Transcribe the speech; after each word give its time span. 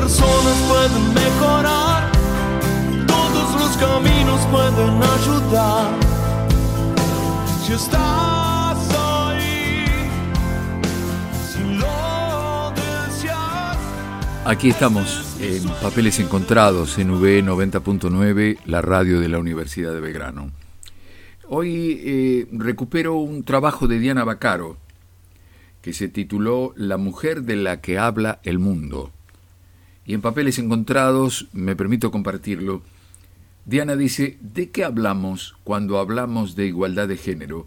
Personas 0.00 0.56
pueden 0.68 1.14
mejorar. 1.14 2.12
Todos 3.06 3.60
los 3.60 3.76
caminos 3.78 4.40
pueden 4.52 5.02
ayudar. 5.02 5.90
Si 7.64 7.72
estás 7.72 8.78
ahí, 8.94 9.86
si 11.48 11.62
lo 11.78 12.72
deseas. 12.74 13.78
Aquí 14.44 14.68
estamos 14.68 15.38
en 15.40 15.66
Papeles 15.80 16.20
Encontrados 16.20 16.98
en 16.98 17.12
V 17.12 17.42
90.9, 17.42 18.58
la 18.66 18.82
radio 18.82 19.18
de 19.18 19.28
la 19.30 19.38
Universidad 19.38 19.94
de 19.94 20.00
Belgrano. 20.00 20.50
Hoy 21.48 22.02
eh, 22.04 22.46
recupero 22.52 23.14
un 23.14 23.44
trabajo 23.44 23.88
de 23.88 23.98
Diana 23.98 24.24
Bacaro 24.24 24.76
que 25.80 25.94
se 25.94 26.08
tituló 26.08 26.74
La 26.76 26.98
mujer 26.98 27.44
de 27.44 27.56
la 27.56 27.80
que 27.80 27.98
habla 27.98 28.40
el 28.42 28.58
mundo. 28.58 29.12
Y 30.06 30.14
en 30.14 30.20
Papeles 30.20 30.58
Encontrados 30.58 31.48
me 31.52 31.76
permito 31.76 32.10
compartirlo. 32.10 32.82
Diana 33.64 33.96
dice, 33.96 34.38
¿de 34.40 34.70
qué 34.70 34.84
hablamos 34.84 35.56
cuando 35.64 35.98
hablamos 35.98 36.54
de 36.54 36.66
igualdad 36.66 37.08
de 37.08 37.16
género? 37.16 37.66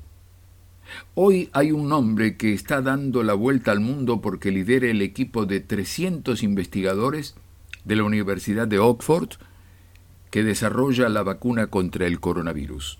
Hoy 1.13 1.49
hay 1.53 1.71
un 1.71 1.91
hombre 1.91 2.37
que 2.37 2.53
está 2.53 2.81
dando 2.81 3.21
la 3.21 3.33
vuelta 3.33 3.71
al 3.71 3.81
mundo 3.81 4.21
porque 4.21 4.51
lidera 4.51 4.87
el 4.87 5.01
equipo 5.01 5.45
de 5.45 5.59
300 5.59 6.41
investigadores 6.41 7.35
de 7.83 7.95
la 7.95 8.03
Universidad 8.03 8.67
de 8.67 8.79
Oxford 8.79 9.29
que 10.31 10.43
desarrolla 10.43 11.09
la 11.09 11.23
vacuna 11.23 11.67
contra 11.67 12.07
el 12.07 12.19
coronavirus 12.19 12.97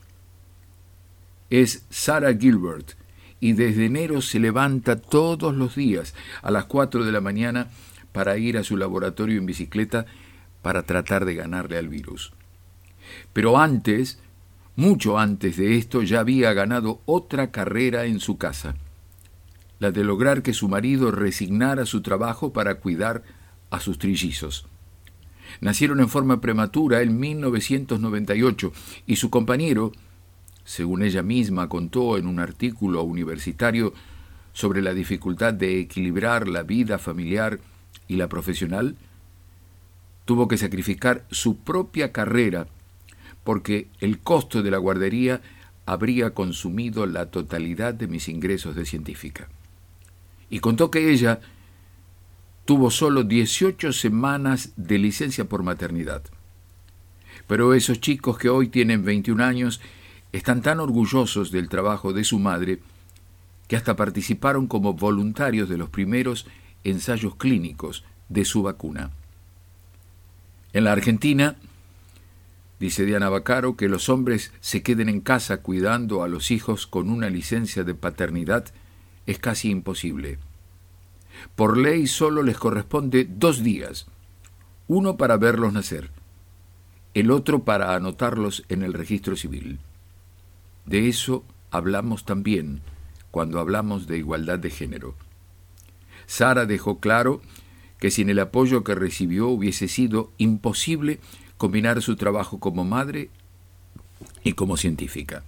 es 1.49 1.85
Sarah 1.89 2.35
Gilbert 2.35 2.93
y 3.39 3.53
desde 3.53 3.85
enero 3.85 4.21
se 4.21 4.39
levanta 4.39 4.97
todos 4.97 5.55
los 5.55 5.75
días 5.75 6.13
a 6.41 6.51
las 6.51 6.65
4 6.65 7.05
de 7.05 7.11
la 7.11 7.21
mañana 7.21 7.67
para 8.11 8.37
ir 8.37 8.57
a 8.57 8.63
su 8.63 8.77
laboratorio 8.77 9.37
en 9.37 9.45
bicicleta 9.45 10.05
para 10.61 10.83
tratar 10.83 11.25
de 11.25 11.35
ganarle 11.35 11.77
al 11.77 11.87
virus. 11.87 12.33
Pero 13.33 13.57
antes, 13.57 14.19
mucho 14.75 15.19
antes 15.19 15.57
de 15.57 15.77
esto, 15.77 16.01
ya 16.03 16.19
había 16.19 16.53
ganado 16.53 17.01
otra 17.05 17.51
carrera 17.51 18.05
en 18.05 18.19
su 18.19 18.37
casa, 18.37 18.75
la 19.79 19.91
de 19.91 20.03
lograr 20.03 20.41
que 20.41 20.53
su 20.53 20.67
marido 20.67 21.11
resignara 21.11 21.85
su 21.85 22.01
trabajo 22.01 22.51
para 22.51 22.75
cuidar 22.75 23.23
a 23.69 23.79
sus 23.79 23.97
trillizos. 23.97 24.65
Nacieron 25.61 25.99
en 25.99 26.09
forma 26.09 26.41
prematura 26.41 27.01
en 27.01 27.19
1998 27.19 28.71
y 29.07 29.15
su 29.15 29.29
compañero, 29.29 29.91
según 30.63 31.01
ella 31.01 31.23
misma 31.23 31.69
contó 31.69 32.17
en 32.17 32.27
un 32.27 32.39
artículo 32.39 33.01
universitario 33.03 33.93
sobre 34.53 34.81
la 34.81 34.93
dificultad 34.93 35.53
de 35.53 35.79
equilibrar 35.79 36.47
la 36.47 36.63
vida 36.63 36.99
familiar 36.99 37.59
y 38.07 38.15
la 38.17 38.27
profesional, 38.27 38.95
tuvo 40.25 40.47
que 40.47 40.57
sacrificar 40.57 41.25
su 41.31 41.57
propia 41.57 42.11
carrera 42.11 42.67
porque 43.43 43.87
el 43.99 44.19
costo 44.19 44.61
de 44.61 44.71
la 44.71 44.77
guardería 44.77 45.41
habría 45.85 46.35
consumido 46.35 47.07
la 47.07 47.27
totalidad 47.27 47.93
de 47.95 48.07
mis 48.07 48.29
ingresos 48.29 48.75
de 48.75 48.85
científica. 48.85 49.49
Y 50.49 50.59
contó 50.59 50.91
que 50.91 51.11
ella 51.11 51.39
tuvo 52.65 52.91
solo 52.91 53.23
18 53.23 53.91
semanas 53.93 54.73
de 54.75 54.99
licencia 54.99 55.45
por 55.45 55.63
maternidad. 55.63 56.21
Pero 57.47 57.73
esos 57.73 57.99
chicos 57.99 58.37
que 58.37 58.49
hoy 58.49 58.67
tienen 58.67 59.03
21 59.03 59.43
años 59.43 59.81
están 60.31 60.61
tan 60.61 60.79
orgullosos 60.79 61.49
del 61.49 61.69
trabajo 61.69 62.13
de 62.13 62.23
su 62.23 62.37
madre 62.37 62.79
que 63.67 63.75
hasta 63.75 63.95
participaron 63.95 64.67
como 64.67 64.93
voluntarios 64.93 65.69
de 65.69 65.77
los 65.77 65.89
primeros 65.89 66.45
ensayos 66.83 67.35
clínicos 67.35 68.03
de 68.29 68.45
su 68.45 68.63
vacuna. 68.63 69.11
En 70.71 70.83
la 70.83 70.91
Argentina, 70.91 71.55
dice 72.79 73.05
Diana 73.05 73.29
Bacaro, 73.29 73.75
que 73.75 73.89
los 73.89 74.09
hombres 74.09 74.51
se 74.59 74.83
queden 74.83 75.09
en 75.09 75.21
casa 75.21 75.57
cuidando 75.57 76.23
a 76.23 76.27
los 76.27 76.51
hijos 76.51 76.87
con 76.87 77.09
una 77.09 77.29
licencia 77.29 77.83
de 77.83 77.95
paternidad 77.95 78.65
es 79.25 79.39
casi 79.39 79.69
imposible. 79.69 80.37
Por 81.55 81.77
ley 81.77 82.07
solo 82.07 82.43
les 82.43 82.57
corresponde 82.57 83.27
dos 83.29 83.63
días, 83.63 84.07
uno 84.87 85.17
para 85.17 85.37
verlos 85.37 85.73
nacer, 85.73 86.11
el 87.13 87.31
otro 87.31 87.63
para 87.63 87.95
anotarlos 87.95 88.65
en 88.69 88.83
el 88.83 88.93
registro 88.93 89.35
civil. 89.35 89.79
De 90.85 91.07
eso 91.07 91.43
hablamos 91.71 92.25
también 92.25 92.81
cuando 93.31 93.59
hablamos 93.59 94.07
de 94.07 94.17
igualdad 94.17 94.59
de 94.59 94.69
género. 94.69 95.15
Sara 96.29 96.67
dejó 96.67 96.99
claro 96.99 97.41
que 97.97 98.11
sin 98.11 98.29
el 98.29 98.37
apoyo 98.37 98.83
que 98.83 98.93
recibió 98.93 99.47
hubiese 99.47 99.87
sido 99.87 100.31
imposible 100.37 101.19
combinar 101.57 102.03
su 102.03 102.17
trabajo 102.17 102.59
como 102.59 102.85
madre 102.85 103.31
y 104.43 104.53
como 104.53 104.77
científica. 104.77 105.43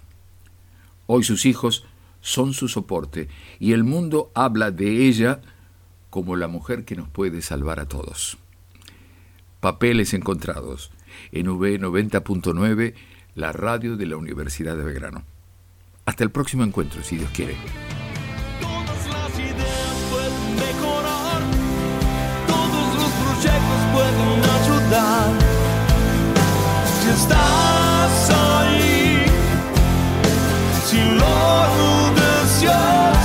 Hoy 1.06 1.22
sus 1.22 1.46
hijos 1.46 1.84
son 2.20 2.52
su 2.52 2.66
soporte 2.66 3.28
y 3.60 3.74
el 3.74 3.84
mundo 3.84 4.32
habla 4.34 4.72
de 4.72 5.06
ella 5.06 5.40
como 6.10 6.34
la 6.34 6.48
mujer 6.48 6.84
que 6.84 6.96
nos 6.96 7.08
puede 7.08 7.42
salvar 7.42 7.78
a 7.78 7.86
todos. 7.86 8.36
Papeles 9.60 10.14
encontrados 10.14 10.90
en 11.30 11.48
V 11.48 11.78
90.9, 11.78 12.94
la 13.36 13.52
radio 13.52 13.96
de 13.96 14.06
la 14.06 14.16
Universidad 14.16 14.76
de 14.76 14.82
Belgrano. 14.82 15.22
Hasta 16.06 16.24
el 16.24 16.32
próximo 16.32 16.64
encuentro, 16.64 17.04
si 17.04 17.18
Dios 17.18 17.30
quiere. 17.30 17.54
Todos 22.46 22.86
los 23.00 23.10
proyectos 23.22 23.80
pueden 23.94 24.40
ayudar. 24.58 25.28
Si 27.00 27.08
estás 27.10 28.14
ahí, 28.30 29.24
si 30.86 30.98
lo 31.20 31.36
deseas, 32.20 33.18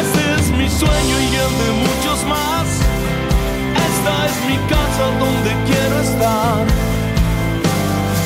ese 0.00 0.22
es 0.38 0.46
mi 0.50 0.68
sueño 0.68 1.16
y 1.20 1.34
el 1.44 1.52
de 1.62 1.70
muchos 1.86 2.18
más. 2.26 2.68
Esta 3.88 4.12
es 4.26 4.36
mi 4.48 4.56
casa 4.68 5.04
donde 5.20 5.50
quiero 5.66 6.00
estar. 6.00 6.66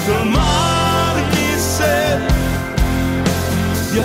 Calmar 0.06 1.14
mi 1.32 1.48
sed. 1.58 2.36
Your 3.96 4.04